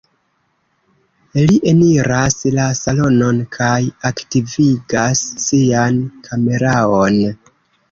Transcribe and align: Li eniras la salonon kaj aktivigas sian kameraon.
Li 1.51 1.57
eniras 1.71 2.37
la 2.55 2.65
salonon 2.79 3.43
kaj 3.59 3.77
aktivigas 4.13 5.23
sian 5.47 6.03
kameraon. 6.27 7.25